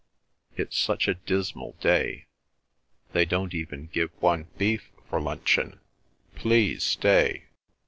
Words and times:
It's 0.57 0.79
such 0.79 1.07
a 1.07 1.13
dismal 1.13 1.73
day. 1.79 2.25
They 3.13 3.23
don't 3.23 3.53
even 3.53 3.85
give 3.93 4.09
one 4.19 4.47
beef 4.57 4.89
for 5.07 5.21
luncheon. 5.21 5.79
Please 6.33 6.81
stay." 6.83 7.43